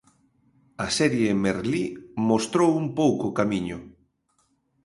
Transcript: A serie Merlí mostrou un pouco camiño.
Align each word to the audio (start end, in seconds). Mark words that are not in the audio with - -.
A 0.85 0.87
serie 0.97 1.29
Merlí 1.43 1.85
mostrou 2.29 2.69
un 2.81 2.87
pouco 2.99 3.27
camiño. 3.39 3.77